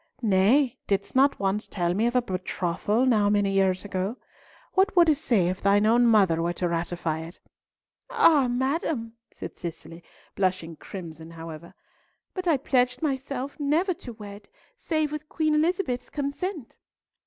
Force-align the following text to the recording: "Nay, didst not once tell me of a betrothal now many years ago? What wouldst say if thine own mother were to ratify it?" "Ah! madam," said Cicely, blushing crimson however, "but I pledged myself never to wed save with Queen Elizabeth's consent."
"Nay, 0.23 0.79
didst 0.87 1.15
not 1.15 1.39
once 1.39 1.67
tell 1.67 1.93
me 1.93 2.07
of 2.07 2.15
a 2.15 2.23
betrothal 2.23 3.05
now 3.05 3.29
many 3.29 3.51
years 3.51 3.85
ago? 3.85 4.17
What 4.73 4.95
wouldst 4.95 5.23
say 5.23 5.47
if 5.47 5.61
thine 5.61 5.85
own 5.85 6.07
mother 6.07 6.41
were 6.41 6.53
to 6.53 6.67
ratify 6.67 7.19
it?" 7.19 7.39
"Ah! 8.09 8.47
madam," 8.47 9.13
said 9.31 9.59
Cicely, 9.59 10.03
blushing 10.35 10.75
crimson 10.75 11.29
however, 11.29 11.75
"but 12.33 12.47
I 12.47 12.57
pledged 12.57 13.03
myself 13.03 13.59
never 13.59 13.93
to 13.93 14.13
wed 14.13 14.49
save 14.75 15.11
with 15.11 15.29
Queen 15.29 15.53
Elizabeth's 15.53 16.09
consent." 16.09 16.77